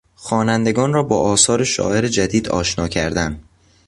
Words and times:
خوانندگان 0.15 0.93
را 0.93 1.03
با 1.03 1.17
آثار 1.19 1.63
شاعر 1.63 2.07
جدید 2.07 2.49
آشنا 2.49 2.87
کردن 2.87 3.39